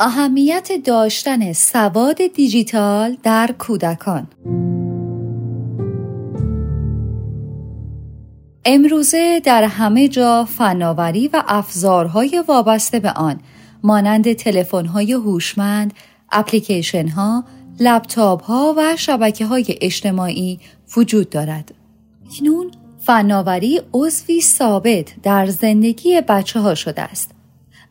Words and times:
اهمیت 0.00 0.68
داشتن 0.84 1.52
سواد 1.52 2.16
دیجیتال 2.34 3.16
در 3.22 3.54
کودکان 3.58 4.26
امروزه 8.64 9.40
در 9.40 9.64
همه 9.64 10.08
جا 10.08 10.44
فناوری 10.44 11.28
و 11.28 11.42
افزارهای 11.48 12.44
وابسته 12.48 13.00
به 13.00 13.10
آن 13.10 13.40
مانند 13.82 14.32
تلفن‌های 14.32 15.12
هوشمند، 15.12 15.92
اپلیکیشن‌ها، 16.32 17.44
لپتاپ‌ها 17.80 18.74
و 18.76 18.96
شبکه‌های 18.96 19.64
اجتماعی 19.80 20.60
وجود 20.96 21.30
دارد. 21.30 21.74
اکنون 22.26 22.70
فناوری 23.06 23.80
عضوی 23.92 24.40
ثابت 24.40 25.22
در 25.22 25.46
زندگی 25.46 26.20
بچه 26.20 26.60
ها 26.60 26.74
شده 26.74 27.02
است. 27.02 27.30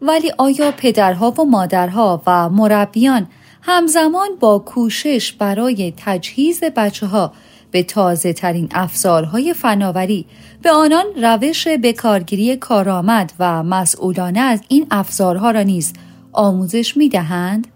ولی 0.03 0.31
آیا 0.37 0.71
پدرها 0.71 1.31
و 1.31 1.43
مادرها 1.43 2.21
و 2.27 2.49
مربیان 2.49 3.27
همزمان 3.61 4.29
با 4.39 4.59
کوشش 4.59 5.33
برای 5.33 5.93
تجهیز 5.97 6.63
بچه 6.63 7.05
ها 7.07 7.33
به 7.71 7.83
تازه 7.83 8.33
ترین 8.33 8.69
افزارهای 8.71 9.53
فناوری 9.53 10.25
به 10.61 10.71
آنان 10.71 11.05
روش 11.21 11.67
بکارگیری 11.67 12.55
کارآمد 12.55 13.33
و 13.39 13.63
مسئولانه 13.63 14.39
از 14.39 14.61
این 14.67 14.87
افزارها 14.91 15.51
را 15.51 15.61
نیز 15.61 15.93
آموزش 16.31 16.97
می 16.97 17.09
دهند؟ 17.09 17.67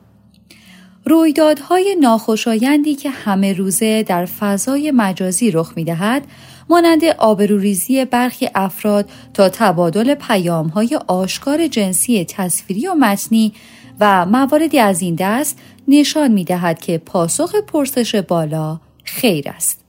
رویدادهای 1.06 1.96
ناخوشایندی 2.02 2.96
که 2.96 3.10
همه 3.10 3.54
روزه 3.54 4.04
در 4.04 4.26
فضای 4.26 4.92
مجازی 4.92 5.52
رخ 5.52 5.74
می 5.76 5.84
دهد 5.84 6.24
مانند 6.70 7.04
آبروریزی 7.18 8.06
برخی 8.06 8.50
افراد 8.56 9.10
تا 9.34 9.50
تبادل 9.50 10.16
پیامهای 10.16 11.00
آشکار 11.08 11.68
جنسی 11.68 12.26
تصویری 12.26 12.88
و 12.88 12.94
متنی 12.94 13.54
و 14.00 14.26
مواردی 14.26 14.80
از 14.80 15.02
این 15.02 15.16
دست 15.16 15.60
نشان 15.88 16.32
می 16.32 16.44
دهد 16.44 16.80
که 16.80 16.98
پاسخ 16.98 17.56
پرسش 17.56 18.16
بالا 18.16 18.80
خیر 19.04 19.50
است. 19.50 19.84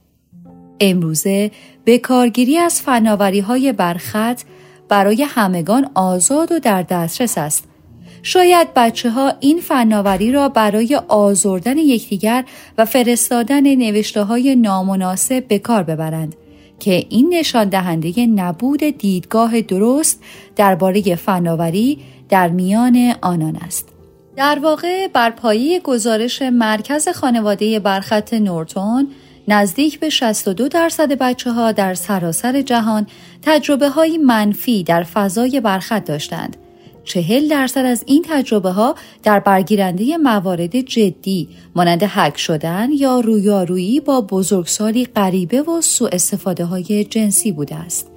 امروزه 0.79 1.51
به 1.85 1.97
کارگیری 1.97 2.57
از 2.57 2.81
فناوری 2.81 3.39
های 3.39 3.73
برخط 3.73 4.41
برای 4.89 5.23
همگان 5.23 5.89
آزاد 5.95 6.51
و 6.51 6.59
در 6.59 6.81
دسترس 6.81 7.37
است. 7.37 7.63
شاید 8.23 8.67
بچه 8.75 9.09
ها 9.09 9.33
این 9.39 9.59
فناوری 9.59 10.31
را 10.31 10.49
برای 10.49 11.01
آزردن 11.07 11.77
یکدیگر 11.77 12.45
و 12.77 12.85
فرستادن 12.85 13.75
نوشته 13.75 14.23
های 14.23 14.55
نامناسب 14.55 15.47
به 15.47 15.59
کار 15.59 15.83
ببرند. 15.83 16.35
که 16.79 17.05
این 17.09 17.33
نشان 17.33 17.69
دهنده 17.69 18.25
نبود 18.25 18.83
دیدگاه 18.83 19.61
درست 19.61 20.23
درباره 20.55 21.15
فناوری 21.15 21.99
در 22.29 22.47
میان 22.49 23.13
آنان 23.21 23.55
است. 23.55 23.89
در 24.35 24.59
واقع 24.63 25.07
بر 25.07 25.29
پایه 25.29 25.79
گزارش 25.79 26.41
مرکز 26.41 27.07
خانواده 27.09 27.79
برخط 27.79 28.33
نورتون 28.33 29.07
نزدیک 29.47 29.99
به 29.99 30.09
62 30.09 30.67
درصد 30.67 31.11
بچه 31.11 31.51
ها 31.51 31.71
در 31.71 31.93
سراسر 31.93 32.61
جهان 32.61 33.07
تجربه 33.41 33.89
های 33.89 34.17
منفی 34.17 34.83
در 34.83 35.03
فضای 35.03 35.59
برخط 35.59 36.05
داشتند 36.05 36.57
چهل 37.09 37.47
درصد 37.47 37.85
از 37.85 38.03
این 38.07 38.25
تجربه 38.29 38.69
ها 38.69 38.95
در 39.23 39.39
برگیرنده 39.39 40.17
موارد 40.17 40.75
جدی 40.81 41.49
مانند 41.75 42.03
حک 42.03 42.37
شدن 42.37 42.89
یا 42.91 43.19
رویارویی 43.19 43.99
با 43.99 44.21
بزرگسالی 44.21 45.05
غریبه 45.05 45.61
و 45.61 45.81
سوء 45.81 46.09
استفاده 46.11 46.65
های 46.65 47.03
جنسی 47.03 47.51
بوده 47.51 47.75
است. 47.75 48.07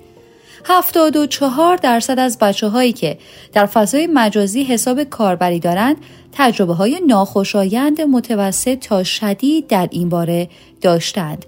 74 0.64 1.76
درصد 1.76 2.18
از 2.18 2.38
بچه 2.38 2.68
هایی 2.68 2.92
که 2.92 3.18
در 3.52 3.66
فضای 3.66 4.06
مجازی 4.06 4.64
حساب 4.64 5.04
کاربری 5.04 5.60
دارند 5.60 5.96
تجربه 6.32 6.74
های 6.74 7.00
ناخوشایند 7.06 8.00
متوسط 8.00 8.78
تا 8.78 9.04
شدید 9.04 9.66
در 9.66 9.88
این 9.90 10.08
باره 10.08 10.48
داشتند. 10.80 11.46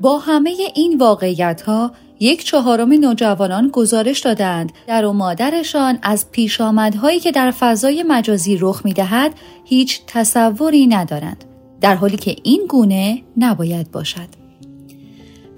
با 0.00 0.18
همه 0.18 0.56
این 0.74 0.98
واقعیت 0.98 1.62
ها 1.62 1.92
یک 2.22 2.44
چهارم 2.44 2.92
نوجوانان 2.92 3.68
گزارش 3.72 4.20
دادند. 4.20 4.72
در 4.86 5.04
و 5.04 5.12
مادرشان 5.12 5.98
از 6.02 6.30
پیشامدهایی 6.30 7.20
که 7.20 7.32
در 7.32 7.50
فضای 7.50 8.02
مجازی 8.08 8.58
رخ 8.60 8.84
می 8.84 8.92
دهد 8.92 9.34
هیچ 9.64 10.00
تصوری 10.06 10.86
ندارند. 10.86 11.44
در 11.80 11.94
حالی 11.94 12.16
که 12.16 12.36
این 12.42 12.66
گونه 12.68 13.22
نباید 13.36 13.90
باشد. 13.90 14.28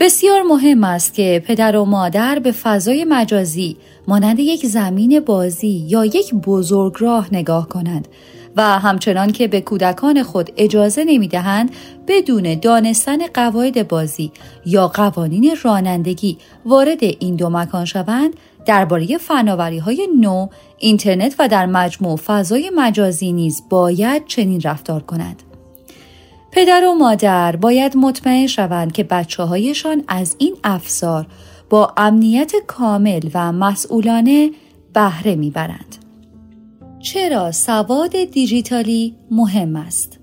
بسیار 0.00 0.42
مهم 0.42 0.84
است 0.84 1.14
که 1.14 1.42
پدر 1.47 1.76
و 1.76 1.84
مادر 1.84 2.38
به 2.38 2.52
فضای 2.52 3.04
مجازی 3.04 3.76
مانند 4.08 4.41
یک 4.41 4.66
زمین 4.66 5.20
بازی 5.20 5.86
یا 5.88 6.04
یک 6.04 6.34
بزرگراه 6.34 7.28
نگاه 7.32 7.69
کنند. 7.69 8.08
و 8.56 8.78
همچنان 8.78 9.32
که 9.32 9.48
به 9.48 9.60
کودکان 9.60 10.22
خود 10.22 10.50
اجازه 10.56 11.04
نمی 11.04 11.28
دهند 11.28 11.70
بدون 12.09 12.54
دانستن 12.54 13.26
قواعد 13.26 13.88
بازی 13.88 14.32
یا 14.66 14.88
قوانین 14.88 15.56
رانندگی 15.62 16.38
وارد 16.64 16.98
این 17.03 17.37
دو 17.37 17.50
مکان 17.50 17.84
شوند 17.84 18.34
درباره 18.66 19.19
فناوری 19.19 19.78
های 19.78 20.09
نو 20.20 20.48
اینترنت 20.78 21.34
و 21.38 21.48
در 21.48 21.66
مجموع 21.66 22.16
فضای 22.16 22.70
مجازی 22.76 23.32
نیز 23.32 23.62
باید 23.70 24.26
چنین 24.26 24.60
رفتار 24.60 25.03
کنند. 25.03 25.43
پدر 26.50 26.84
و 26.84 26.94
مادر 26.94 27.56
باید 27.56 27.97
مطمئن 27.97 28.47
شوند 28.47 28.93
که 28.93 29.04
بچه 29.04 29.43
هایشان 29.43 30.04
از 30.09 30.37
این 30.38 30.56
افزار 30.64 31.26
با 31.70 31.93
امنیت 31.97 32.53
کامل 32.66 33.20
و 33.34 33.53
مسئولانه 33.53 34.50
بهره 34.93 35.37
می‌برند. 35.37 36.03
چرا 37.04 37.53
سواد 37.53 38.25
دیجیتالی 38.25 39.15
مهم 39.31 39.76
است؟ 39.76 40.19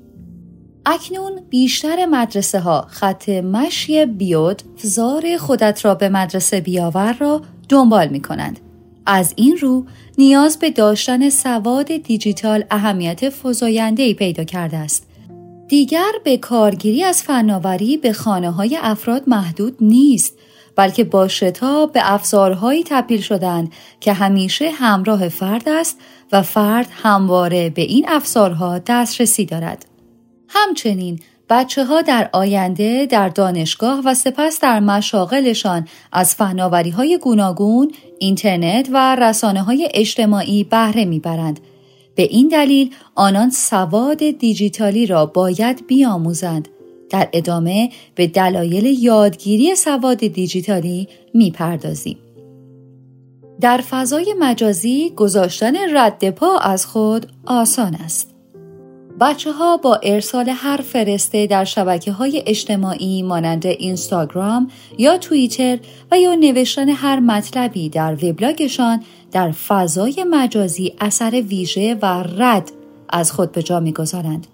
اکنون 0.86 1.42
بیشتر 1.50 2.06
مدرسه 2.06 2.60
ها 2.60 2.88
خط 2.90 3.30
مشی 3.30 4.06
بیود 4.06 4.62
فزار 4.78 5.38
خودت 5.38 5.86
را 5.86 5.96
به 5.96 6.10
مدرسه 6.10 6.62
بیاور 6.62 7.14
را 7.14 7.42
دنبال 7.70 8.08
می 8.08 8.22
کنند. 8.22 8.60
از 9.06 9.34
این 9.36 9.58
رو 9.58 9.86
نیاز 10.18 10.60
به 10.60 10.70
داشتن 10.72 11.30
سواد 11.30 11.98
دیجیتال 11.98 12.64
اهمیت 12.72 13.30
فزاینده 13.30 14.14
پیدا 14.14 14.44
کرده 14.44 14.78
است. 14.78 15.08
دیگر 15.68 16.12
به 16.24 16.38
کارگیری 16.38 17.04
از 17.04 17.24
فناوری 17.24 17.98
به 17.98 18.14
خانه 18.14 18.52
های 18.52 18.78
افراد 18.82 19.24
محدود 19.28 19.78
نیست 19.82 20.34
بلکه 20.76 21.04
با 21.04 21.28
شتاب 21.28 21.92
به 21.92 22.14
افزارهایی 22.14 22.84
تبدیل 22.84 23.22
شدند 23.22 23.74
که 24.00 24.14
همیشه 24.14 24.70
همراه 24.70 25.30
فرد 25.30 25.70
است 25.70 25.98
و 26.32 26.42
فرد 26.42 26.88
همواره 27.04 27.70
به 27.70 27.82
این 27.82 28.06
افزارها 28.10 28.80
دسترسی 28.80 29.46
دارد. 29.46 29.86
همچنین 30.48 31.20
بچه 31.50 31.86
ها 31.86 32.02
در 32.02 32.30
آینده 32.34 33.06
در 33.06 33.30
دانشگاه 33.30 34.02
و 34.06 34.14
سپس 34.14 34.60
در 34.60 34.80
مشاغلشان 34.80 35.88
از 36.12 36.36
فناوری 36.36 36.90
های 36.90 37.18
گوناگون، 37.22 37.92
اینترنت 38.20 38.90
و 38.94 39.16
رسانه 39.16 39.62
های 39.62 39.90
اجتماعی 39.94 40.64
بهره 40.64 41.06
می‌برند. 41.06 41.60
به 42.16 42.24
این 42.24 42.48
دلیل 42.48 42.94
آنان 43.16 43.50
سواد 43.50 44.18
دیجیتالی 44.18 45.06
را 45.06 45.26
باید 45.26 45.88
بیاموزند. 45.88 46.68
در 47.12 47.30
ادامه 47.34 47.90
به 48.16 48.28
دلایل 48.28 48.86
یادگیری 48.86 49.76
سواد 49.76 50.18
دیجیتالی 50.18 51.08
می‌پردازیم. 51.34 52.18
در 53.62 53.78
فضای 53.78 54.36
مجازی 54.40 55.10
گذاشتن 55.16 55.98
رد 55.98 56.30
پا 56.30 56.58
از 56.58 56.86
خود 56.86 57.26
آسان 57.46 57.96
است. 57.96 58.32
بچه 59.20 59.52
ها 59.52 59.78
با 59.78 60.00
ارسال 60.04 60.50
هر 60.50 60.78
فرسته 60.78 61.48
در 61.48 61.64
شبکه 61.64 62.12
های 62.12 62.44
اجتماعی 62.46 63.24
مانند 63.24 63.66
اینستاگرام 63.66 64.72
یا 64.98 65.18
توییتر 65.18 65.80
و 66.12 66.20
یا 66.20 66.36
نوشتن 66.36 66.90
هر 66.90 67.20
مطلبی 67.20 67.90
در 67.90 68.14
وبلاگشان 68.14 69.04
در 69.32 69.52
فضای 69.52 70.26
مجازی 70.30 70.94
اثر 71.00 71.44
ویژه 71.48 71.98
و 72.02 72.06
رد 72.38 72.72
از 73.10 73.32
خود 73.32 73.52
به 73.52 73.64
جا 73.64 73.80
می‌گذارند. 73.80 74.48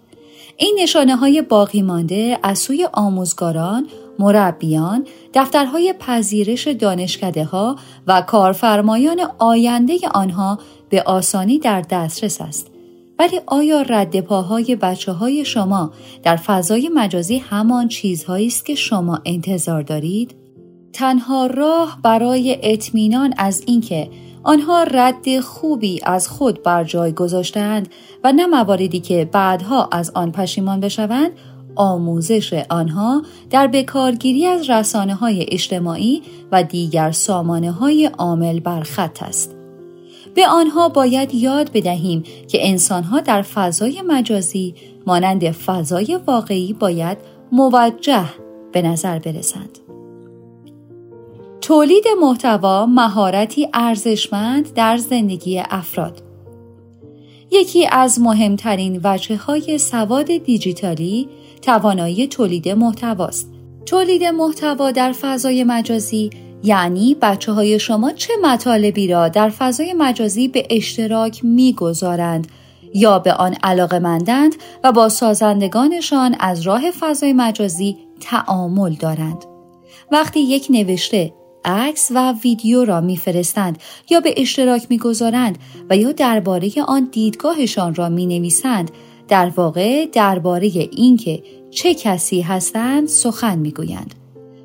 این 0.59 0.77
نشانه 0.81 1.15
های 1.15 1.42
باقی 1.42 1.81
مانده 1.81 2.39
از 2.44 2.59
سوی 2.59 2.88
آموزگاران، 2.94 3.88
مربیان، 4.19 5.07
دفترهای 5.33 5.94
پذیرش 6.00 6.68
دانشکده 6.68 7.44
ها 7.44 7.75
و 8.07 8.21
کارفرمایان 8.21 9.19
آینده 9.39 9.98
آنها 10.13 10.59
به 10.89 11.04
آسانی 11.04 11.59
در 11.59 11.81
دسترس 11.81 12.42
است. 12.42 12.68
ولی 13.19 13.39
آیا 13.45 13.81
رد 13.81 14.19
پاهای 14.21 14.75
بچه 14.75 15.12
های 15.12 15.45
شما 15.45 15.92
در 16.24 16.36
فضای 16.36 16.89
مجازی 16.94 17.38
همان 17.38 17.88
چیزهایی 17.88 18.48
است 18.48 18.65
که 18.65 18.75
شما 18.75 19.19
انتظار 19.25 19.81
دارید؟ 19.81 20.36
تنها 20.94 21.45
راه 21.45 22.00
برای 22.03 22.57
اطمینان 22.63 23.33
از 23.38 23.63
اینکه 23.65 24.10
آنها 24.44 24.84
رد 24.84 25.39
خوبی 25.39 26.00
از 26.04 26.28
خود 26.28 26.63
بر 26.63 26.84
جای 26.84 27.12
گذاشتند 27.12 27.89
و 28.24 28.31
نه 28.31 28.45
مواردی 28.45 29.00
که 29.00 29.30
بعدها 29.31 29.89
از 29.92 30.12
آن 30.16 30.31
پشیمان 30.31 30.80
بشوند 30.80 31.31
آموزش 31.75 32.63
آنها 32.69 33.22
در 33.50 33.68
بکارگیری 33.68 34.45
از 34.45 34.69
رسانه 34.69 35.16
های 35.16 35.45
اجتماعی 35.51 36.22
و 36.51 36.63
دیگر 36.63 37.12
سامانه 37.12 37.72
های 37.72 38.06
عامل 38.06 38.60
بر 38.60 38.81
خط 38.81 39.24
است. 39.24 39.56
به 40.36 40.48
آنها 40.48 40.89
باید 40.89 41.34
یاد 41.34 41.72
بدهیم 41.72 42.24
که 42.48 42.69
انسانها 42.69 43.19
در 43.19 43.42
فضای 43.42 44.01
مجازی 44.01 44.75
مانند 45.07 45.51
فضای 45.51 46.19
واقعی 46.28 46.74
باید 46.74 47.18
موجه 47.51 48.25
به 48.72 48.81
نظر 48.81 49.19
برسند. 49.19 49.87
تولید 51.68 52.06
محتوا 52.22 52.86
مهارتی 52.86 53.69
ارزشمند 53.74 54.74
در 54.74 54.98
زندگی 54.98 55.60
افراد 55.69 56.24
یکی 57.52 57.88
از 57.88 58.22
مهمترین 58.22 59.02
وجه 59.04 59.36
های 59.36 59.78
سواد 59.78 60.25
دیجیتالی 60.25 61.30
توانایی 61.62 62.28
تولید 62.28 62.69
محتواست. 62.69 63.52
تولید 63.86 64.24
محتوا 64.24 64.92
در 64.92 65.12
فضای 65.12 65.64
مجازی 65.64 66.30
یعنی 66.64 67.16
بچه 67.22 67.52
های 67.52 67.80
شما 67.80 68.12
چه 68.12 68.34
مطالبی 68.44 69.08
را 69.08 69.30
در 69.30 69.50
فضای 69.50 69.94
مجازی 69.94 70.48
به 70.48 70.68
اشتراک 70.70 71.46
می‌گذارند 71.46 72.48
یا 72.94 73.20
به 73.20 73.34
آن 73.34 73.56
علاقه 73.63 74.00
مندند 74.00 74.56
و 74.84 74.92
با 74.92 75.10
سازندگانشان 75.10 76.36
از 76.40 76.62
راه 76.62 76.92
فضای 76.92 77.34
مجازی 77.34 77.98
تعامل 78.20 78.94
دارند. 78.94 79.46
وقتی 80.12 80.40
یک 80.40 80.68
نوشته 80.70 81.34
عکس 81.68 82.12
و 82.16 82.34
ویدیو 82.44 82.86
را 82.86 83.02
میفرستند 83.02 83.78
یا 84.10 84.19
به 84.19 84.34
اشتراک 84.38 84.88
می‌گذارند 84.90 85.58
و 85.90 85.98
یا 85.98 86.12
درباره 86.12 86.72
آن 86.88 87.10
دیدگاهشان 87.12 87.96
را 87.96 88.10
می 88.10 88.25
نویسند 88.25 88.92
در 89.28 89.52
واقع 89.56 90.06
درباره 90.06 90.68
اینکه 90.92 91.44
چه 91.72 91.94
کسی 91.94 92.42
هستند 92.42 93.08
سخن 93.08 93.60
می‌گویند. 93.60 94.14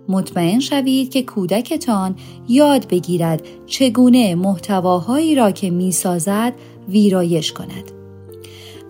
مطمئن 0.09 0.61
شوید 0.61 1.11
که 1.11 1.23
کودکتان 1.23 2.17
یاد 2.49 2.89
بگیرد 2.89 3.43
چگونه 3.67 4.35
محتواهایی 4.35 5.35
را 5.35 5.51
که 5.51 5.71
می‌سازد 5.71 6.53
ویرایش 6.89 7.53
کند. 7.53 7.91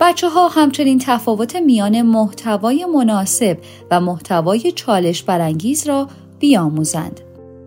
بچه 0.00 0.28
ها 0.28 0.48
همچنین 0.48 0.98
تفاوت 0.98 1.56
میان 1.56 2.02
محتوای 2.02 2.84
مناسب 2.84 3.58
و 3.90 4.00
محتوای 4.00 4.72
چالش 4.72 5.22
برانگیز 5.22 5.86
را 5.86 6.08
بیاموزند. 6.38 7.20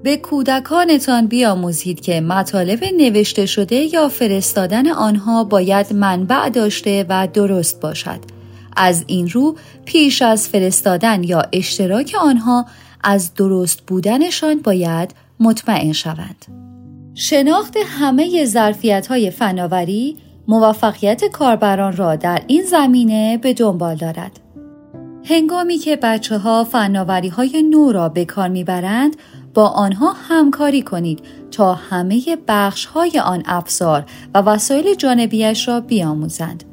به 0.06 0.18
کودکانتان 0.18 1.28
بیاموزید 1.28 2.02
که 2.02 2.22
مطالب 2.22 2.84
نوشته 2.98 3.46
شده 3.46 3.76
یا 3.76 4.10
فرستادن 4.10 4.88
آنها 4.88 5.44
باید 5.44 5.94
منبع 5.94 6.50
داشته 6.50 7.06
و 7.10 7.28
درست 7.34 7.82
باشد. 7.82 8.20
از 8.78 9.04
این 9.08 9.30
رو 9.30 9.56
پیش 9.86 10.22
از 10.22 10.50
فرستادن 10.50 11.24
یا 11.24 11.44
اشتراک 11.54 12.16
آنها 12.22 12.66
از 13.04 13.34
درست 13.34 13.82
بودنشان 13.88 14.62
باید 14.62 15.16
مطمئن 15.40 15.92
شوند. 15.92 16.46
شناخت 17.16 17.78
همه 17.86 18.46
ظرفیت 18.46 19.08
های 19.08 19.32
فناوری 19.32 20.18
موفقیت 20.48 21.26
کاربران 21.26 21.98
را 21.98 22.16
در 22.16 22.42
این 22.48 22.64
زمینه 22.64 23.38
به 23.38 23.54
دنبال 23.54 23.96
دارد. 23.96 24.40
هنگامی 25.30 25.78
که 25.78 25.96
بچه 25.96 26.38
ها 26.38 26.64
فناوری 26.64 27.28
های 27.28 27.64
نو 27.64 27.92
را 27.92 28.10
به 28.10 28.26
کار 28.26 28.50
می‌برند 28.50 29.16
با 29.56 29.68
آنها 29.68 30.14
همکاری 30.30 30.82
کنید 30.82 31.20
تا 31.52 31.74
همه 31.74 32.38
بخش 32.48 32.86
های 32.86 33.20
آن 33.20 33.44
افزار 33.46 34.06
و 34.34 34.42
وسایل 34.42 34.96
جانبیش 34.96 35.68
را 35.68 35.80
بیاموزند. 35.80 36.64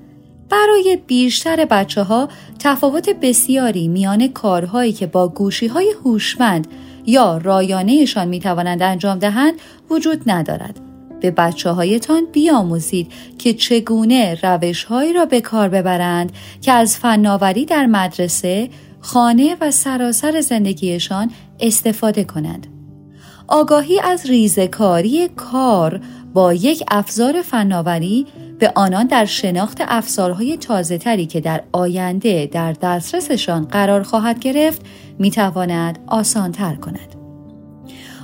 برای 0.51 0.99
بیشتر 1.07 1.65
بچه 1.65 2.03
ها 2.03 2.29
تفاوت 2.59 3.09
بسیاری 3.09 3.89
میان 3.89 4.29
کارهایی 4.29 4.93
که 4.93 5.07
با 5.07 5.29
گوشی 5.29 5.67
های 5.67 5.95
هوشمند 6.05 6.67
یا 7.07 7.37
رایانهشان 7.37 8.29
می 8.29 8.41
توانند 8.41 8.83
انجام 8.83 9.19
دهند 9.19 9.55
وجود 9.91 10.23
ندارد. 10.27 10.81
به 11.21 11.31
بچه 11.31 11.71
هایتان 11.71 12.23
بیاموزید 12.33 13.13
که 13.39 13.55
چگونه 13.55 14.39
روش 14.43 14.85
هایی 14.85 15.13
را 15.13 15.27
به 15.27 15.41
کار 15.41 15.69
ببرند 15.69 16.33
که 16.61 16.73
از 16.73 16.97
فناوری 16.97 17.65
در 17.65 17.87
مدرسه، 17.87 18.71
خانه 19.01 19.57
و 19.61 19.71
سراسر 19.71 20.41
زندگیشان 20.41 21.31
استفاده 21.61 22.25
کنند. 22.25 22.72
آگاهی 23.53 24.01
از 24.01 24.27
ریزکاری 24.27 25.29
کار 25.29 26.01
با 26.35 26.55
یک 26.55 26.85
افزار 26.91 27.43
فناوری 27.43 28.27
به 28.59 28.73
آنان 28.75 29.07
در 29.07 29.25
شناخت 29.25 29.79
افزارهای 29.81 30.57
تازه 30.57 30.99
تری 30.99 31.27
که 31.27 31.41
در 31.41 31.63
آینده 31.73 32.47
در 32.53 32.73
دسترسشان 32.73 33.65
قرار 33.65 34.03
خواهد 34.03 34.39
گرفت 34.39 34.83
می 35.19 35.31
تواند 35.31 35.99
آسان 36.07 36.53
تر 36.53 36.75
کند. 36.75 37.15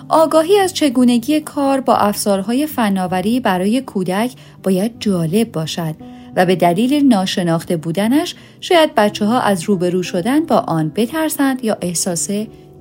آگاهی 0.09 0.59
از 0.59 0.75
چگونگی 0.75 1.41
کار 1.41 1.81
با 1.81 1.97
افزارهای 1.97 2.67
فناوری 2.67 3.41
برای 3.41 3.81
کودک 3.81 4.33
باید 4.63 4.93
جالب 5.01 5.53
باشد 5.53 5.95
و 6.37 6.47
به 6.47 6.57
دلیل 6.57 7.09
ناشناخته 7.09 7.77
بودنش 7.77 8.35
شاید 8.61 8.95
بچه 8.95 9.25
ها 9.25 9.41
از 9.41 9.63
روبرو 9.63 10.03
شدن 10.03 10.47
با 10.47 10.57
آن 10.57 10.93
بترسند 10.97 11.65
یا 11.65 11.79
احساس 11.81 12.29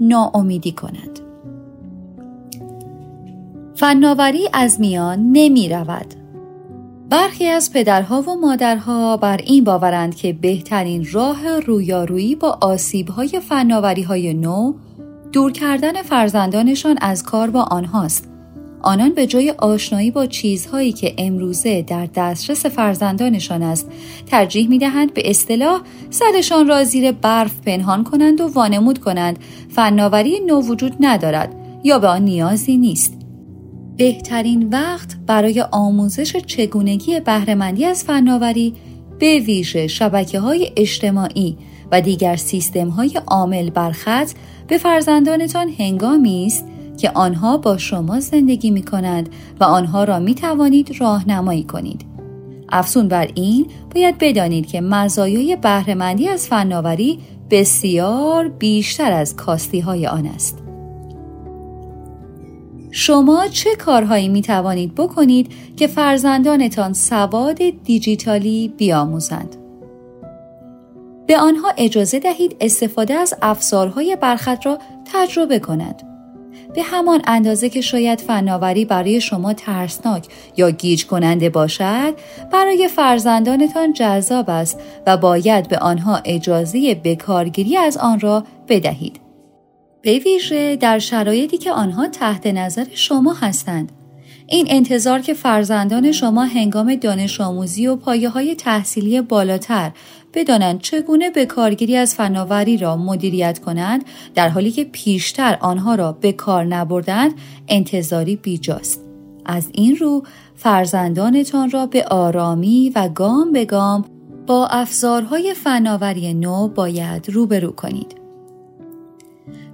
ناامیدی 0.02 0.72
کنند. 0.72 1.27
فناوری 3.80 4.50
از 4.54 4.80
میان 4.80 5.20
نمی 5.32 5.70
رود. 5.70 6.06
برخی 7.10 7.46
از 7.48 7.74
پدرها 7.74 8.22
و 8.22 8.36
مادرها 8.36 9.18
بر 9.18 9.38
این 9.38 9.64
باورند 9.64 10.16
که 10.16 10.34
بهترین 10.34 11.08
راه 11.12 11.60
رویارویی 11.60 12.36
با 12.36 12.58
آسیبهای 12.62 13.40
فناوری 13.50 14.02
های 14.02 14.34
نو 14.34 14.74
دور 15.32 15.52
کردن 15.52 16.02
فرزندانشان 16.02 16.98
از 17.02 17.24
کار 17.24 17.50
با 17.50 17.62
آنهاست. 17.62 18.30
آنان 18.82 19.10
به 19.10 19.28
جای 19.28 19.52
آشنایی 19.52 20.12
با 20.12 20.26
چیزهایی 20.26 20.92
که 20.92 21.14
امروزه 21.18 21.82
در 21.82 22.08
دسترس 22.16 22.66
فرزندانشان 22.66 23.64
است 23.64 23.90
ترجیح 24.26 24.70
می 24.70 24.78
دهند 24.78 25.14
به 25.14 25.30
اصطلاح 25.30 25.82
سرشان 26.10 26.68
را 26.68 26.84
زیر 26.84 27.12
برف 27.12 27.62
پنهان 27.62 28.04
کنند 28.04 28.42
و 28.42 28.48
وانمود 28.48 29.00
کنند 29.00 29.40
فناوری 29.70 30.40
نو 30.40 30.62
وجود 30.62 30.96
ندارد 31.00 31.56
یا 31.84 32.00
به 32.00 32.08
آن 32.08 32.22
نیازی 32.22 32.78
نیست 32.78 33.17
بهترین 33.98 34.70
وقت 34.70 35.18
برای 35.28 35.66
آموزش 35.72 36.36
چگونگی 36.36 37.20
بهرهمندی 37.20 37.86
از 37.86 38.04
فناوری 38.04 38.74
به 39.20 39.40
ویژه 39.40 39.88
شبکه 39.88 40.40
های 40.40 40.72
اجتماعی 40.76 41.58
و 41.92 42.02
دیگر 42.02 42.36
سیستم 42.36 42.90
های 42.90 43.22
عامل 43.28 43.70
بر 43.70 43.92
خط 43.92 44.32
به 44.68 44.78
فرزندانتان 44.78 45.70
هنگامی 45.70 46.46
است 46.46 46.66
که 46.98 47.10
آنها 47.10 47.58
با 47.58 47.78
شما 47.78 48.20
زندگی 48.20 48.72
می 48.72 48.84
کنند 48.84 49.30
و 49.60 49.64
آنها 49.64 50.04
را 50.04 50.20
می 50.20 50.36
توانید 50.36 50.96
راهنمایی 51.00 51.64
کنید. 51.64 52.06
افزون 52.70 53.08
بر 53.08 53.30
این 53.36 53.68
باید 53.96 54.18
بدانید 54.18 54.68
که 54.68 54.82
مزایای 54.82 55.56
بهرهمندی 55.56 56.28
از 56.28 56.48
فناوری 56.48 57.20
بسیار 57.52 58.48
بیشتر 58.48 59.12
از 59.12 59.36
کاستی 59.36 59.80
های 59.80 60.08
آن 60.08 60.26
است. 60.26 60.67
شما 62.92 63.48
چه 63.48 63.76
کارهایی 63.76 64.30
می 64.30 64.42
توانید 64.42 64.96
بکنید 64.96 65.52
که 65.78 65.88
فرزندانتان 65.88 66.94
سواد 66.94 67.58
دیجیتالی 67.84 68.74
بیاموزند؟ 68.78 69.56
به 71.28 71.38
آنها 71.38 71.74
اجازه 71.78 72.20
دهید 72.20 72.56
استفاده 72.62 73.14
از 73.14 73.34
افزارهای 73.42 74.18
برخط 74.22 74.66
را 74.66 74.80
تجربه 75.14 75.60
کنند. 75.60 76.02
به 76.76 76.84
همان 76.84 77.22
اندازه 77.28 77.70
که 77.70 77.82
شاید 77.82 78.22
فناوری 78.22 78.86
برای 78.86 79.22
شما 79.22 79.54
ترسناک 79.54 80.28
یا 80.58 80.72
گیج 80.72 81.06
کننده 81.06 81.50
باشد 81.50 82.14
برای 82.52 82.88
فرزندانتان 82.88 83.94
جذاب 83.94 84.50
است 84.50 84.80
و 85.08 85.18
باید 85.18 85.68
به 85.68 85.78
آنها 85.78 86.22
اجازه 86.26 86.96
بکارگیری 87.04 87.78
از 87.78 87.98
آن 87.98 88.20
را 88.20 88.44
بدهید 88.68 89.27
به 90.02 90.20
ویژه 90.20 90.76
در 90.76 91.00
شرایطی 91.00 91.58
که 91.58 91.72
آنها 91.72 92.08
تحت 92.08 92.48
نظر 92.48 92.86
شما 92.94 93.34
هستند 93.34 93.92
این 94.50 94.68
انتظار 94.70 95.20
که 95.20 95.34
فرزندان 95.34 96.12
شما 96.12 96.44
هنگام 96.44 96.96
دانش 96.96 97.42
آموزی 97.42 97.88
و 97.88 97.96
پایه 97.96 98.30
های 98.30 98.56
تحصیلی 98.56 99.22
بالاتر 99.22 99.92
بدانند 100.34 100.82
چگونه 100.82 101.30
به 101.30 101.46
کارگیری 101.46 101.98
از 101.98 102.16
فناوری 102.16 102.78
را 102.78 102.98
مدیریت 102.98 103.60
کنند 103.60 104.06
در 104.36 104.50
حالی 104.50 104.72
که 104.72 104.84
پیشتر 104.84 105.58
آنها 105.62 105.96
را 105.96 106.12
به 106.12 106.32
کار 106.32 106.66
نبردند 106.66 107.34
انتظاری 107.68 108.36
بیجاست. 108.36 109.04
از 109.46 109.70
این 109.74 109.96
رو 109.96 110.24
فرزندانتان 110.56 111.70
را 111.70 111.86
به 111.86 112.06
آرامی 112.06 112.92
و 112.96 113.10
گام 113.10 113.52
به 113.52 113.66
گام 113.66 114.06
با 114.48 114.68
افزارهای 114.68 115.54
فناوری 115.54 116.34
نو 116.34 116.68
باید 116.68 117.30
روبرو 117.30 117.72
کنید. 117.72 118.17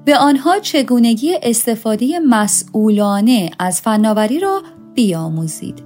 به 0.05 0.17
آنها 0.17 0.60
چگونگی 0.60 1.36
استفاده 1.43 2.19
مسئولانه 2.19 3.51
از 3.60 3.81
فناوری 3.81 4.39
را 4.39 4.62
بیاموزید. 4.93 5.83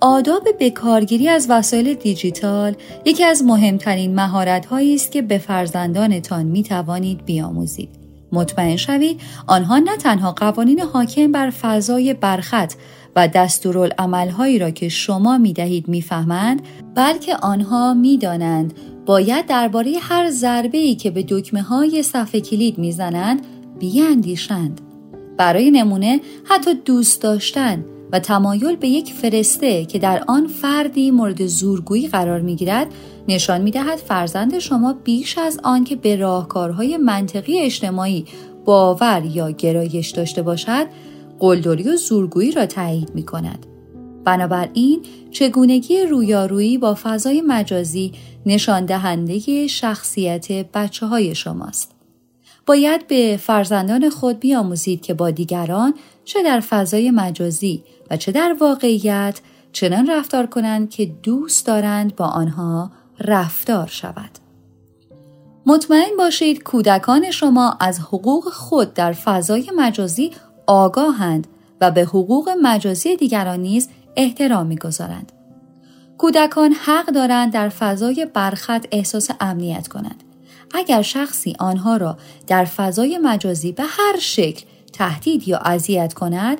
آداب 0.00 0.48
بکارگیری 0.60 1.28
از 1.28 1.46
وسایل 1.50 1.94
دیجیتال 1.94 2.74
یکی 3.04 3.24
از 3.24 3.42
مهمترین 3.42 4.14
مهارت 4.14 4.72
است 4.72 5.12
که 5.12 5.22
به 5.22 5.38
فرزندانتان 5.38 6.46
می 6.46 6.62
توانید 6.62 7.24
بیاموزید. 7.24 7.88
مطمئن 8.32 8.76
شوید 8.76 9.20
آنها 9.46 9.78
نه 9.78 9.96
تنها 9.96 10.32
قوانین 10.32 10.80
حاکم 10.80 11.32
بر 11.32 11.50
فضای 11.50 12.14
برخط 12.14 12.72
و 13.16 13.28
دستورالعملهایی 13.28 14.58
را 14.58 14.70
که 14.70 14.88
شما 14.88 15.38
می 15.38 15.52
دهید 15.52 15.88
می‌فهمند 15.88 16.62
بلکه 16.94 17.36
آنها 17.36 17.94
می‌دانند 17.94 18.74
باید 19.06 19.46
درباره 19.46 19.92
هر 20.00 20.30
ضربه 20.30 20.78
ای 20.78 20.94
که 20.94 21.10
به 21.10 21.24
دکمه 21.28 21.62
های 21.62 22.02
صفحه 22.02 22.40
کلید 22.40 22.78
می‌زنند 22.78 23.46
بیاندیشند 23.78 24.80
برای 25.36 25.70
نمونه 25.70 26.20
حتی 26.44 26.74
دوست 26.74 27.22
داشتن 27.22 27.84
و 28.12 28.18
تمایل 28.18 28.76
به 28.76 28.88
یک 28.88 29.12
فرسته 29.12 29.84
که 29.84 29.98
در 29.98 30.24
آن 30.28 30.46
فردی 30.46 31.10
مورد 31.10 31.46
زورگویی 31.46 32.08
قرار 32.08 32.40
می 32.40 32.56
گیرد 32.56 32.86
نشان 33.28 33.60
می 33.60 33.70
دهد 33.70 33.98
فرزند 33.98 34.58
شما 34.58 34.92
بیش 35.04 35.38
از 35.38 35.60
آن 35.62 35.84
که 35.84 35.96
به 35.96 36.16
راهکارهای 36.16 36.96
منطقی 36.96 37.60
اجتماعی 37.60 38.24
باور 38.64 39.22
یا 39.24 39.50
گرایش 39.50 40.10
داشته 40.10 40.42
باشد 40.42 40.86
قلدری 41.38 41.88
و 41.88 41.96
زورگویی 41.96 42.52
را 42.52 42.66
تایید 42.66 43.10
می 43.14 43.22
کند. 43.22 43.66
بنابراین 44.30 45.02
چگونگی 45.30 46.02
رویارویی 46.02 46.78
با 46.78 46.96
فضای 47.02 47.40
مجازی 47.40 48.12
نشان 48.46 48.84
دهنده 48.84 49.66
شخصیت 49.66 50.52
بچه 50.52 51.06
های 51.06 51.34
شماست. 51.34 51.92
باید 52.66 53.06
به 53.06 53.38
فرزندان 53.42 54.10
خود 54.10 54.40
بیاموزید 54.40 55.02
که 55.02 55.14
با 55.14 55.30
دیگران 55.30 55.94
چه 56.24 56.42
در 56.42 56.60
فضای 56.60 57.10
مجازی 57.10 57.84
و 58.10 58.16
چه 58.16 58.32
در 58.32 58.56
واقعیت 58.60 59.40
چنان 59.72 60.10
رفتار 60.10 60.46
کنند 60.46 60.90
که 60.90 61.06
دوست 61.06 61.66
دارند 61.66 62.16
با 62.16 62.24
آنها 62.24 62.90
رفتار 63.20 63.86
شود. 63.86 64.30
مطمئن 65.66 66.16
باشید 66.18 66.62
کودکان 66.62 67.30
شما 67.30 67.76
از 67.80 68.00
حقوق 68.00 68.48
خود 68.48 68.94
در 68.94 69.12
فضای 69.12 69.70
مجازی 69.76 70.30
آگاهند 70.66 71.46
و 71.80 71.90
به 71.90 72.02
حقوق 72.02 72.50
مجازی 72.62 73.16
دیگران 73.16 73.60
نیز 73.60 73.88
احترام 74.16 74.66
می‌گذارند. 74.66 75.32
کودکان 76.18 76.72
حق 76.72 77.06
دارند 77.06 77.52
در 77.52 77.68
فضای 77.68 78.26
برخط 78.34 78.86
احساس 78.92 79.30
امنیت 79.40 79.88
کنند. 79.88 80.24
اگر 80.74 81.02
شخصی 81.02 81.56
آنها 81.58 81.96
را 81.96 82.16
در 82.46 82.64
فضای 82.64 83.18
مجازی 83.18 83.72
به 83.72 83.82
هر 83.86 84.18
شکل 84.18 84.64
تهدید 84.92 85.48
یا 85.48 85.58
اذیت 85.58 86.14
کند 86.14 86.58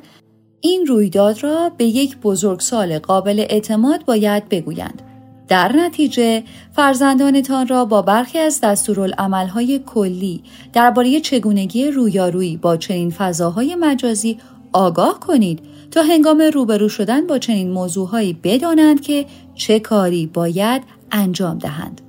این 0.61 0.87
رویداد 0.87 1.42
را 1.42 1.71
به 1.76 1.85
یک 1.85 2.16
بزرگسال 2.16 2.99
قابل 2.99 3.47
اعتماد 3.49 4.04
باید 4.04 4.49
بگویند 4.49 5.02
در 5.49 5.76
نتیجه 5.76 6.42
فرزندانتان 6.73 7.69
را 7.69 7.85
با 7.85 8.02
برخی 8.02 8.38
از 8.38 8.61
دستورالعملهای 8.61 9.78
کلی 9.87 10.42
درباره 10.73 11.21
چگونگی 11.21 11.90
رویارویی 11.90 12.57
با 12.57 12.76
چنین 12.76 13.11
فضاهای 13.11 13.75
مجازی 13.75 14.38
آگاه 14.73 15.21
کنید 15.21 15.61
تا 15.90 16.02
هنگام 16.02 16.40
روبرو 16.40 16.88
شدن 16.88 17.26
با 17.26 17.38
چنین 17.38 17.70
موضوعهایی 17.70 18.32
بدانند 18.32 19.00
که 19.00 19.26
چه 19.54 19.80
کاری 19.80 20.26
باید 20.26 20.82
انجام 21.12 21.59
دهند. 21.59 22.00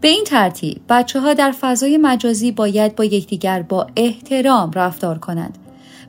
به 0.00 0.08
این 0.08 0.24
ترتیب 0.24 0.80
بچه 0.88 1.20
ها 1.20 1.34
در 1.34 1.52
فضای 1.60 1.96
مجازی 1.96 2.52
باید 2.52 2.96
با 2.96 3.04
یکدیگر 3.04 3.62
با 3.62 3.86
احترام 3.96 4.70
رفتار 4.70 5.18
کنند 5.18 5.58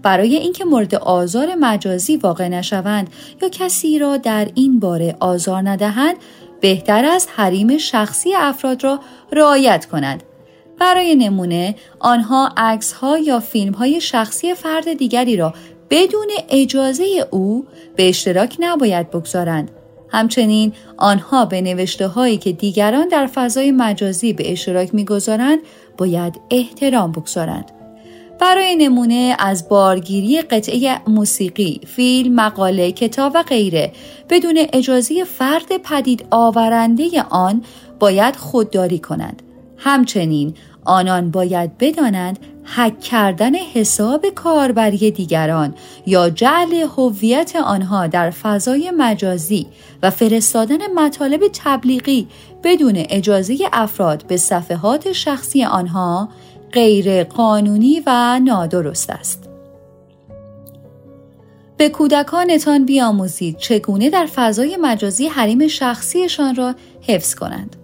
برای 0.04 0.36
اینکه 0.36 0.66
مورد 0.66 0.96
آزار 0.96 1.56
مجازی 1.56 2.18
واقع 2.18 2.48
نشوند 2.48 3.10
یا 3.42 3.50
کسی 3.50 4.00
را 4.00 4.18
در 4.18 4.48
این 4.56 4.80
باره 4.80 5.16
آزار 5.20 5.70
ندهند 5.70 6.16
بهتر 6.62 7.06
است 7.06 7.30
حریم 7.36 7.78
شخصی 7.78 8.34
افراد 8.36 8.84
را 8.84 9.00
رعایت 9.32 9.86
کنند 9.86 10.24
برای 10.80 11.16
نمونه 11.16 11.76
آنها 12.00 12.54
عکس 12.58 12.94
ها 12.94 13.18
یا 13.18 13.40
فیلم 13.40 13.74
های 13.74 14.02
شخصی 14.02 14.54
فرد 14.54 14.94
دیگری 14.94 15.38
را 15.38 15.54
بدون 15.90 16.28
اجازه 16.50 17.28
او 17.32 17.66
به 17.96 18.10
اشتراک 18.10 18.58
نباید 18.60 19.10
بگذارند 19.10 19.72
همچنین 20.10 20.74
آنها 20.98 21.46
به 21.46 21.62
نوشته 21.62 22.08
هایی 22.08 22.38
که 22.38 22.52
دیگران 22.52 23.08
در 23.08 23.28
فضای 23.28 23.72
مجازی 23.72 24.34
به 24.34 24.52
اشتراک 24.52 24.96
می‌گذارند 24.96 25.60
باید 25.98 26.40
احترام 26.52 27.12
بگذارند 27.12 27.72
برای 28.40 28.76
نمونه 28.76 29.36
از 29.40 29.70
بارگیری 29.70 30.42
قطعه 30.42 31.00
موسیقی، 31.08 31.82
فیلم، 31.88 32.36
مقاله، 32.36 32.92
کتاب 32.92 33.32
و 33.36 33.44
غیره 33.44 33.92
بدون 34.30 34.60
اجازه 34.74 35.24
فرد 35.24 35.78
پدید 35.84 36.26
آورنده 36.32 37.24
آن 37.30 37.64
باید 38.00 38.36
خودداری 38.36 39.00
کنند. 39.00 39.42
همچنین 39.78 40.54
آنان 40.86 41.32
باید 41.32 41.78
بدانند 41.78 42.40
حک 42.76 43.00
کردن 43.00 43.56
حساب 43.56 44.26
کاربری 44.30 45.12
دیگران 45.12 45.74
یا 46.06 46.30
جعل 46.30 46.74
هویت 46.98 47.56
آنها 47.56 48.08
در 48.08 48.30
فضای 48.30 48.92
مجازی 48.98 49.68
و 50.04 50.10
فرستادن 50.10 50.94
مطالب 50.96 51.42
تبلیغی 51.54 52.28
بدون 52.64 52.94
اجازه 52.96 53.58
افراد 53.74 54.28
به 54.28 54.38
صفحات 54.38 55.12
شخصی 55.12 55.64
آنها 55.64 56.30
غیر 56.72 57.24
قانونی 57.24 58.04
و 58.06 58.40
نادرست 58.40 59.10
است. 59.10 59.50
به 61.78 61.90
کودکانتان 61.90 62.86
بیاموزید 62.86 63.58
چگونه 63.58 64.10
در 64.10 64.26
فضای 64.26 64.78
مجازی 64.82 65.28
حریم 65.28 65.68
شخصیشان 65.68 66.56
را 66.56 66.76
حفظ 67.02 67.36
کنند. 67.36 67.76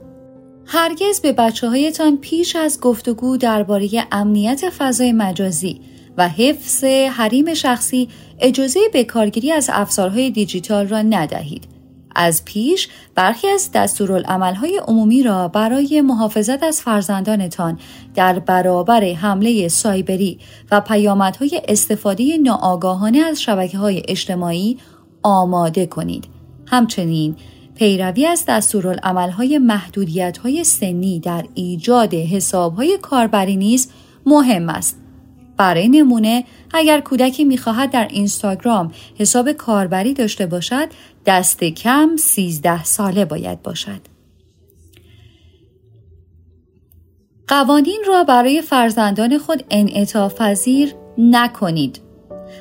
هرگز 0.77 1.21
به 1.21 1.33
بچه 1.33 1.69
هایتان 1.69 2.17
پیش 2.17 2.55
از 2.55 2.79
گفتگو 2.81 3.37
درباره 3.37 3.89
امنیت 4.11 4.69
فضای 4.69 5.11
مجازی 5.11 5.81
و 6.17 6.29
حفظ 6.29 6.83
حریم 6.83 7.53
شخصی 7.53 8.09
اجازه 8.39 8.79
بکارگیری 8.93 9.51
از 9.51 9.69
افزارهای 9.73 10.31
دیجیتال 10.31 10.87
را 10.87 11.01
ندهید 11.01 11.67
از 12.15 12.45
پیش 12.45 12.89
برخی 13.15 13.47
از 13.47 13.69
دستورالعملهای 13.73 14.81
عمومی 14.87 15.23
را 15.23 15.47
برای 15.47 16.01
محافظت 16.01 16.63
از 16.63 16.81
فرزندانتان 16.81 17.79
در 18.15 18.39
برابر 18.39 19.03
حمله 19.03 19.67
سایبری 19.67 20.39
و 20.71 20.81
پیامدهای 20.81 21.61
استفاده 21.67 22.37
ناآگاهانه 22.37 23.19
از 23.19 23.41
شبکه 23.41 23.77
های 23.77 24.03
اجتماعی 24.07 24.77
آماده 25.23 25.85
کنید. 25.85 26.27
همچنین 26.67 27.35
پیروی 27.75 28.25
از 28.25 28.45
دستورالعملهای 28.47 29.57
محدودیت‌های 29.57 30.63
سنی 30.63 31.19
در 31.19 31.45
ایجاد 31.53 32.13
حسابهای 32.13 32.97
کاربری 33.01 33.55
نیز 33.55 33.89
مهم 34.25 34.69
است 34.69 34.97
برای 35.57 35.89
نمونه 35.89 36.43
اگر 36.73 36.99
کودکی 36.99 37.43
می‌خواهد 37.43 37.91
در 37.91 38.07
اینستاگرام 38.07 38.91
حساب 39.19 39.51
کاربری 39.51 40.13
داشته 40.13 40.45
باشد 40.45 40.87
دست 41.25 41.63
کم 41.63 42.09
13 42.19 42.83
ساله 42.83 43.25
باید 43.25 43.61
باشد. 43.61 44.01
قوانین 47.47 48.03
را 48.07 48.23
برای 48.23 48.61
فرزندان 48.61 49.37
خود 49.37 49.63
انعطاف 49.69 50.35
پذیر 50.41 50.93
نکنید. 51.17 52.04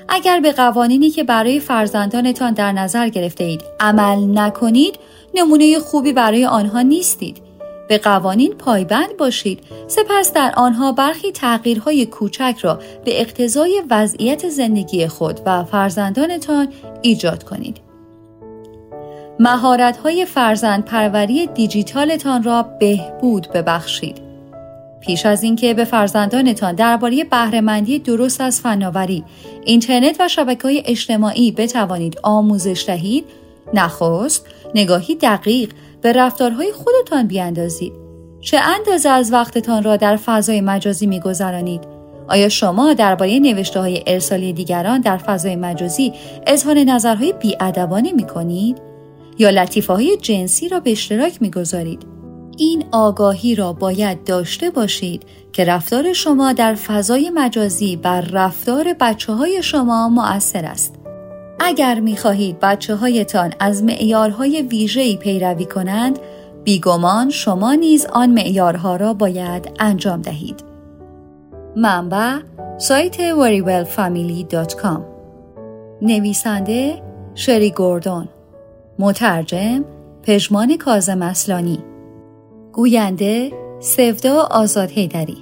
اگر 0.08 0.40
به 0.40 0.52
قوانینی 0.52 1.10
که 1.10 1.24
برای 1.24 1.60
فرزندانتان 1.60 2.52
در 2.52 2.72
نظر 2.72 3.08
گرفته 3.08 3.44
اید 3.44 3.62
عمل 3.80 4.38
نکنید 4.38 4.98
نمونه 5.34 5.78
خوبی 5.78 6.12
برای 6.12 6.46
آنها 6.46 6.80
نیستید. 6.80 7.42
به 7.88 7.98
قوانین 7.98 8.54
پایبند 8.54 9.16
باشید 9.16 9.60
سپس 9.86 10.32
در 10.32 10.52
آنها 10.56 10.92
برخی 10.92 11.32
تغییرهای 11.32 12.06
کوچک 12.06 12.56
را 12.60 12.78
به 13.04 13.20
اقتضای 13.20 13.82
وضعیت 13.90 14.48
زندگی 14.48 15.08
خود 15.08 15.40
و 15.46 15.64
فرزندانتان 15.64 16.68
ایجاد 17.02 17.44
کنید. 17.44 17.80
مهارت‌های 19.40 20.24
فرزند 20.24 20.84
پروری 20.84 21.46
دیجیتالتان 21.46 22.42
را 22.42 22.62
بهبود 22.62 23.48
ببخشید. 23.54 24.23
پیش 25.06 25.26
از 25.26 25.42
اینکه 25.42 25.74
به 25.74 25.84
فرزندانتان 25.84 26.74
درباره 26.74 27.24
بهرهمندی 27.24 27.98
درست 27.98 28.40
از 28.40 28.60
فناوری، 28.60 29.24
اینترنت 29.64 30.16
و 30.20 30.56
های 30.64 30.82
اجتماعی 30.86 31.52
بتوانید 31.52 32.18
آموزش 32.22 32.84
دهید، 32.86 33.24
نخست 33.74 34.46
نگاهی 34.74 35.14
دقیق 35.14 35.72
به 36.02 36.12
رفتارهای 36.12 36.72
خودتان 36.72 37.26
بیاندازید. 37.26 37.92
چه 38.40 38.58
اندازه 38.58 39.08
از 39.08 39.32
وقتتان 39.32 39.82
را 39.82 39.96
در 39.96 40.16
فضای 40.16 40.60
مجازی 40.60 41.06
میگذرانید؟ 41.06 41.80
آیا 42.28 42.48
شما 42.48 42.92
درباره 42.92 43.38
نوشته 43.38 43.80
های 43.80 44.04
ارسالی 44.06 44.52
دیگران 44.52 45.00
در 45.00 45.16
فضای 45.16 45.56
مجازی 45.56 46.12
اظهار 46.46 46.78
نظرهای 46.78 47.32
بیادبانه 47.32 48.12
می 48.12 48.26
کنید؟ 48.26 48.78
یا 49.38 49.50
لطیفه 49.50 49.92
های 49.92 50.16
جنسی 50.16 50.68
را 50.68 50.80
به 50.80 50.92
اشتراک 50.92 51.42
می 51.42 51.50
گذارید؟ 51.50 52.13
این 52.58 52.84
آگاهی 52.92 53.54
را 53.54 53.72
باید 53.72 54.24
داشته 54.24 54.70
باشید 54.70 55.22
که 55.52 55.64
رفتار 55.64 56.12
شما 56.12 56.52
در 56.52 56.74
فضای 56.74 57.30
مجازی 57.30 57.96
بر 57.96 58.20
رفتار 58.20 58.94
بچه 59.00 59.32
های 59.32 59.62
شما 59.62 60.08
مؤثر 60.08 60.64
است. 60.64 60.94
اگر 61.60 62.00
می 62.00 62.16
خواهید 62.16 62.60
بچه 62.60 62.94
هایتان 62.94 63.52
از 63.60 63.82
معیارهای 63.82 64.62
ویژه‌ای 64.62 65.16
پیروی 65.16 65.64
کنند، 65.64 66.18
بیگمان 66.64 67.30
شما 67.30 67.74
نیز 67.74 68.06
آن 68.06 68.30
معیارها 68.30 68.96
را 68.96 69.14
باید 69.14 69.72
انجام 69.78 70.22
دهید. 70.22 70.64
منبع 71.76 72.38
سایت 72.78 73.16
worrywellfamily.com 73.16 75.00
نویسنده 76.02 77.02
شری 77.34 77.70
گوردون 77.70 78.28
مترجم 78.98 79.84
پژمان 80.22 80.76
کازم 80.76 81.22
اصلانی 81.22 81.78
گوینده 82.74 83.52
سفدا 83.80 84.42
آزاد 84.50 84.90
هیدری 84.90 85.36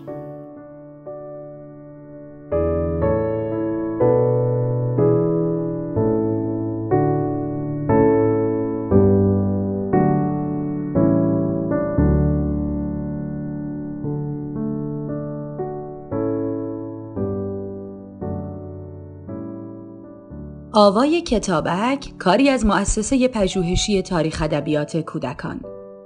آوای 20.73 21.23
کتابک 21.23 22.13
کاری 22.19 22.49
از 22.49 22.67
مؤسسه 22.67 23.29
پژوهشی 23.29 24.03
تاریخ 24.03 24.43
ادبیات 24.43 24.97
کودکان. 24.97 25.72